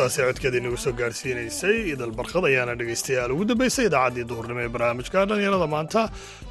heestaasi 0.00 0.26
codkeeda 0.28 0.58
inagu 0.60 0.78
soo 0.84 0.92
gaarhsiinaysay 1.00 1.76
idal 1.94 2.12
barkad 2.20 2.44
ayaana 2.50 2.74
dhegaystayaal. 2.80 3.32
Ugu 3.34 3.44
dambaysay 3.50 3.86
idaacaddii 3.90 4.24
duhurnimo 4.30 4.60
ee 4.64 4.70
barnaamijka 4.74 5.26
dhallinyarada 5.28 5.68
maanta. 5.74 6.02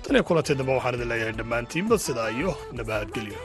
Tan 0.03 0.15
iyo 0.15 0.23
kulantay 0.29 0.55
dambe 0.59 0.73
waxaan 0.77 0.95
idin 0.97 1.09
leeyahay 1.11 1.35
dhammaantiinba 1.39 1.95
sidaa 2.07 2.29
iyo 2.37 2.51
nabahadgelyo 2.77 3.37